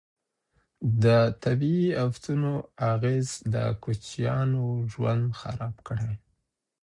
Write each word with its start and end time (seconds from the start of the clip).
د 1.03 1.05
طبیعي 1.43 1.89
افتونو 2.07 2.51
اغیز 2.93 3.29
د 3.53 3.55
کوچیانو 3.83 4.65
ژوند 4.91 5.23
خراب 5.39 5.75
کړی. 5.87 6.13